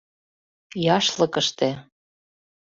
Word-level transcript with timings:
Яшлыкыште. 0.95 1.69